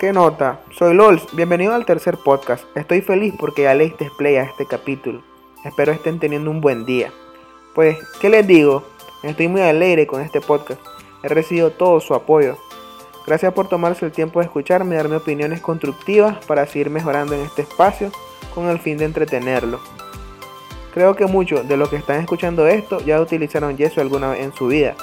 [0.00, 0.60] ¿Qué nota?
[0.70, 2.64] Soy LOLS, bienvenido al tercer podcast.
[2.74, 5.20] Estoy feliz porque ya leíste play a este capítulo.
[5.62, 7.12] Espero estén teniendo un buen día.
[7.74, 8.82] Pues, ¿qué les digo?
[9.22, 10.80] Estoy muy alegre con este podcast.
[11.22, 12.56] He recibido todo su apoyo.
[13.26, 17.42] Gracias por tomarse el tiempo de escucharme y darme opiniones constructivas para seguir mejorando en
[17.42, 18.10] este espacio
[18.54, 19.80] con el fin de entretenerlo.
[20.94, 24.54] Creo que muchos de los que están escuchando esto ya utilizaron yeso alguna vez en
[24.54, 24.96] su vida,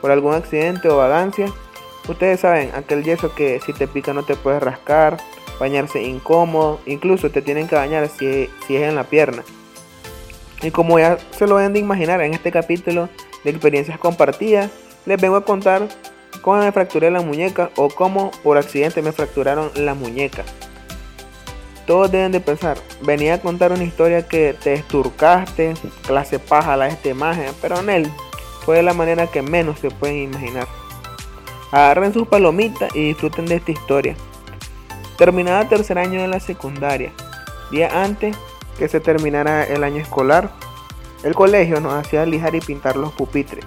[0.00, 1.52] por algún accidente o vagancia
[2.08, 5.18] Ustedes saben, aquel yeso que si te pica no te puedes rascar,
[5.60, 9.44] bañarse incómodo, incluso te tienen que bañar si, si es en la pierna.
[10.62, 13.10] Y como ya se lo deben de imaginar en este capítulo
[13.44, 14.70] de experiencias compartidas,
[15.04, 15.86] les vengo a contar
[16.40, 20.44] cómo me fracturé la muñeca o cómo por accidente me fracturaron la muñeca.
[21.86, 25.74] Todos deben de pensar, venía a contar una historia que te esturcaste,
[26.06, 28.12] clase paja la esta imagen, pero en él
[28.64, 30.77] fue de la manera que menos se pueden imaginar.
[31.70, 34.16] Agarren sus palomitas y disfruten de esta historia.
[35.18, 37.12] Terminada tercer año de la secundaria,
[37.70, 38.36] día antes
[38.78, 40.50] que se terminara el año escolar,
[41.24, 43.64] el colegio nos hacía lijar y pintar los pupitres.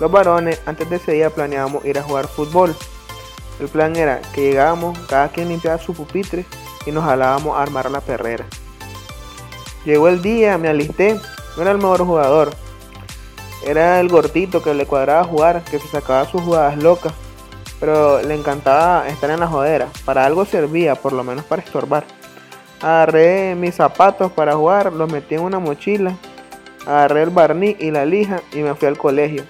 [0.00, 2.74] Los varones antes de ese día planeábamos ir a jugar fútbol.
[3.60, 6.46] El plan era que llegábamos, cada quien limpiaba su pupitre
[6.86, 8.46] y nos jalábamos a armar la perrera.
[9.84, 11.20] Llegó el día, me alisté,
[11.56, 12.50] no era el mejor jugador,
[13.62, 17.12] era el gordito que le cuadraba jugar, que se sacaba sus jugadas locas,
[17.80, 19.88] pero le encantaba estar en la jodera.
[20.04, 22.04] Para algo servía, por lo menos para estorbar.
[22.82, 26.14] Agarré mis zapatos para jugar, los metí en una mochila,
[26.86, 29.44] agarré el barniz y la lija y me fui al colegio.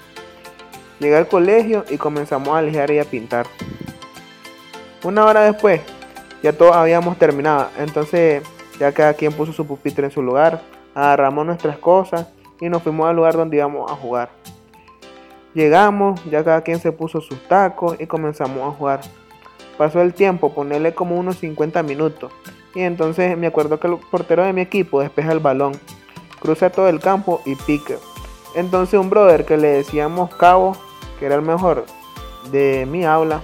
[1.00, 3.46] Llegué al colegio y comenzamos a lijar y a pintar.
[5.02, 5.80] Una hora después,
[6.42, 8.42] ya todos habíamos terminado, entonces
[8.78, 10.60] ya cada quien puso su pupitre en su lugar,
[10.94, 12.26] agarramos nuestras cosas
[12.60, 14.30] y nos fuimos al lugar donde íbamos a jugar.
[15.54, 19.00] Llegamos, ya cada quien se puso sus tacos y comenzamos a jugar.
[19.76, 22.32] Pasó el tiempo, ponerle como unos 50 minutos.
[22.74, 25.72] Y entonces me acuerdo que el portero de mi equipo despeja el balón,
[26.40, 27.94] cruza todo el campo y pica.
[28.54, 30.76] Entonces un brother que le decíamos Cabo,
[31.18, 31.84] que era el mejor
[32.52, 33.40] de mi aula,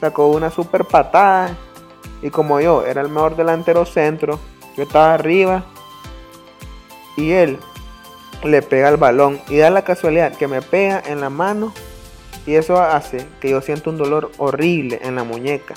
[0.00, 1.56] sacó una super patada.
[2.20, 4.40] Y como yo era el mejor delantero centro,
[4.76, 5.64] yo estaba arriba.
[7.16, 7.58] Y él
[8.44, 11.72] le pega el balón y da la casualidad que me pega en la mano
[12.46, 15.74] y eso hace que yo sienta un dolor horrible en la muñeca.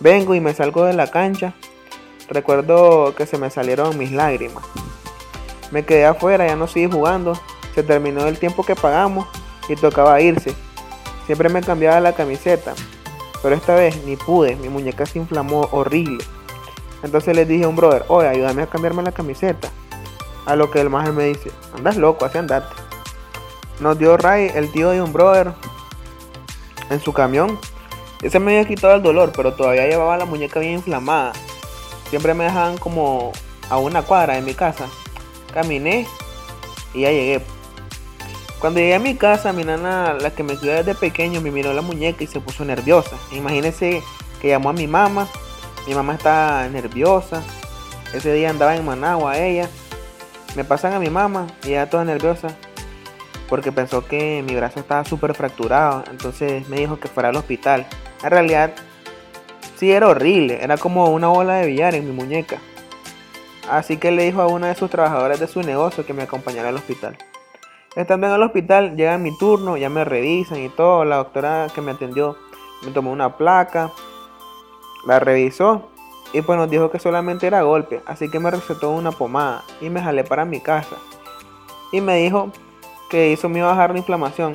[0.00, 1.54] Vengo y me salgo de la cancha.
[2.28, 4.64] Recuerdo que se me salieron mis lágrimas.
[5.70, 7.38] Me quedé afuera, ya no seguí jugando.
[7.74, 9.28] Se terminó el tiempo que pagamos
[9.68, 10.54] y tocaba irse.
[11.26, 12.74] Siempre me cambiaba la camiseta,
[13.42, 16.24] pero esta vez ni pude, mi muñeca se inflamó horrible.
[17.02, 19.68] Entonces le dije a un brother, oye, ayúdame a cambiarme la camiseta.
[20.48, 22.74] A lo que el maje me dice, andas loco, así andate.
[23.80, 25.52] Nos dio Ray, el tío de un brother,
[26.88, 27.58] en su camión.
[28.22, 31.34] Ese me había quitado el dolor, pero todavía llevaba la muñeca bien inflamada.
[32.08, 33.32] Siempre me dejaban como
[33.68, 34.86] a una cuadra de mi casa.
[35.52, 36.06] Caminé
[36.94, 37.44] y ya llegué.
[38.58, 41.74] Cuando llegué a mi casa, mi nana, la que me cuida desde pequeño, me miró
[41.74, 43.16] la muñeca y se puso nerviosa.
[43.32, 44.02] Imagínense
[44.40, 45.28] que llamó a mi mamá.
[45.86, 47.42] Mi mamá estaba nerviosa.
[48.14, 49.68] Ese día andaba en Managua ella.
[50.58, 52.48] Me pasan a mi mamá y ella toda nerviosa
[53.48, 56.02] porque pensó que mi brazo estaba súper fracturado.
[56.10, 57.86] Entonces me dijo que fuera al hospital.
[58.24, 58.72] En realidad,
[59.76, 60.58] sí era horrible.
[60.60, 62.58] Era como una bola de billar en mi muñeca.
[63.70, 66.70] Así que le dijo a una de sus trabajadoras de su negocio que me acompañara
[66.70, 67.16] al hospital.
[67.94, 71.04] Estando en el hospital, llega mi turno, ya me revisan y todo.
[71.04, 72.36] La doctora que me atendió
[72.84, 73.92] me tomó una placa,
[75.06, 75.88] la revisó
[76.32, 79.88] y pues nos dijo que solamente era golpe, así que me recetó una pomada y
[79.88, 80.96] me jalé para mi casa.
[81.90, 82.52] Y me dijo
[83.08, 84.54] que eso me bajar la inflamación.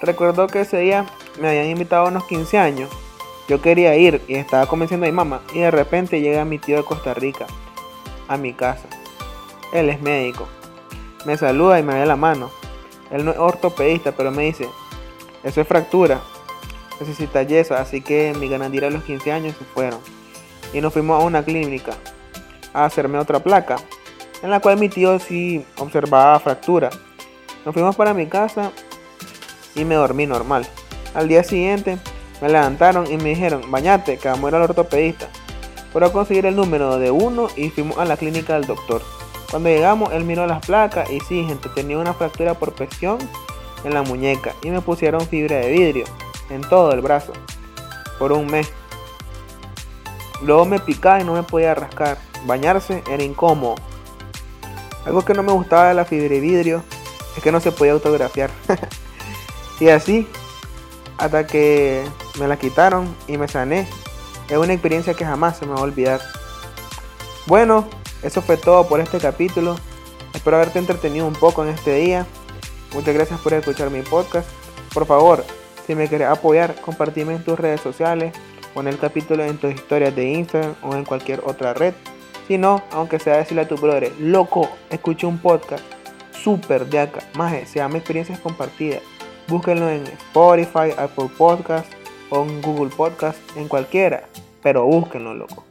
[0.00, 1.06] Recuerdo que ese día
[1.40, 2.90] me habían invitado a unos 15 años.
[3.48, 6.76] Yo quería ir y estaba convenciendo a mi mamá y de repente llega mi tío
[6.76, 7.46] de Costa Rica
[8.28, 8.86] a mi casa.
[9.72, 10.46] Él es médico.
[11.26, 12.50] Me saluda y me da la mano.
[13.10, 14.68] Él no es ortopedista, pero me dice,
[15.42, 16.20] eso es fractura.
[17.00, 19.98] Necesita yeso, así que mi ganas a los 15 años se fueron
[20.74, 21.92] y nos fuimos a una clínica
[22.74, 23.76] a hacerme otra placa,
[24.42, 26.90] en la cual mi tío sí observaba fractura.
[27.64, 28.72] Nos fuimos para mi casa
[29.74, 30.66] y me dormí normal.
[31.14, 31.98] Al día siguiente
[32.42, 35.28] me levantaron y me dijeron, bañate, que vamos a ir al ortopedista.
[35.92, 39.00] Fueron a conseguir el número de uno y fuimos a la clínica del doctor.
[39.50, 43.18] Cuando llegamos, él miró las placas y sí, gente, tenía una fractura por presión
[43.84, 46.04] en la muñeca y me pusieron fibra de vidrio
[46.50, 47.32] en todo el brazo
[48.18, 48.72] por un mes.
[50.42, 52.18] Luego me picaba y no me podía rascar.
[52.46, 53.76] Bañarse era incómodo.
[55.04, 56.82] Algo que no me gustaba de la fibra de vidrio
[57.36, 58.50] es que no se podía autografiar.
[59.80, 60.28] y así,
[61.18, 62.04] hasta que
[62.38, 63.86] me la quitaron y me sané.
[64.48, 66.20] Es una experiencia que jamás se me va a olvidar.
[67.46, 67.86] Bueno,
[68.22, 69.76] eso fue todo por este capítulo.
[70.32, 72.26] Espero haberte entretenido un poco en este día.
[72.92, 74.48] Muchas gracias por escuchar mi podcast.
[74.92, 75.44] Por favor,
[75.86, 78.34] si me quieres apoyar, compartime en tus redes sociales,
[78.74, 81.94] pon el capítulo en tus historias de Instagram o en cualquier otra red.
[82.48, 85.84] Si no, aunque sea decirle a tu brother, loco, escuché un podcast
[86.32, 87.20] súper de acá.
[87.36, 89.00] Más se llama Experiencias Compartidas.
[89.48, 91.90] Búsquenlo en Spotify, Apple Podcast
[92.28, 94.24] o en Google Podcast, en cualquiera.
[94.62, 95.64] Pero búsquenlo, loco.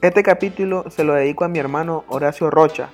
[0.00, 2.88] Este capítulo se lo dedico a mi hermano Horacio Rocha.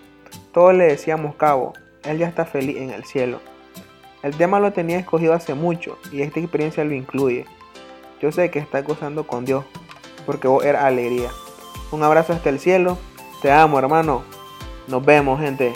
[0.52, 1.72] Todos le decíamos cabo.
[2.02, 3.40] Él ya está feliz en el cielo.
[4.22, 7.46] El tema lo tenía escogido hace mucho y esta experiencia lo incluye.
[8.20, 9.64] Yo sé que está gozando con Dios
[10.24, 11.30] porque vos eras alegría.
[11.92, 12.98] Un abrazo hasta el cielo.
[13.42, 14.24] Te amo, hermano.
[14.88, 15.72] Nos vemos, gente.